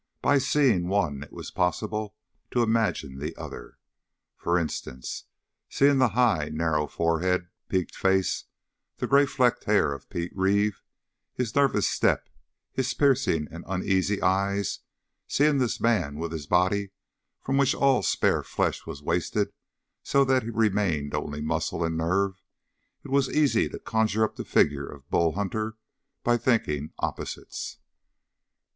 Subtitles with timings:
[0.23, 2.15] By seeing one it was possible
[2.49, 3.77] to imagine the other.
[4.35, 5.25] For instance,
[5.69, 8.45] seeing the high, narrow forehead, peaked face,
[8.97, 10.81] the gray flecked hair of Pete Reeve,
[11.35, 12.29] his nervous step,
[12.73, 14.79] his piercing and uneasy eyes
[15.27, 16.89] seeing this man with his body
[17.39, 19.53] from which all spare flesh was wasted
[20.01, 22.41] so that he remained only muscle and nerve,
[23.03, 25.77] it was easy to conjure up the figure of Bull Hunter
[26.23, 27.77] by thinking of opposites.